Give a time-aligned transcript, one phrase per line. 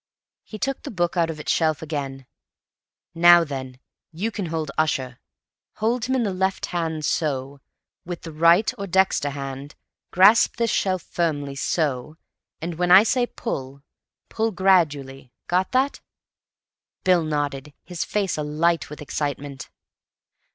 [0.43, 2.25] He took the book out of its shelf again.
[3.13, 3.79] "Now then,
[4.11, 5.19] you can hold Ussher.
[5.75, 7.61] Hold him in the left hand—so.
[8.03, 9.75] With the right or dexter hand,
[10.09, 12.17] grasp this shelf firmly—so.
[12.63, 13.83] Now, when I say 'Pull,'
[14.27, 15.33] pull gradually.
[15.45, 15.99] Got that?"
[17.03, 19.69] Bill nodded, his face alight with excitement.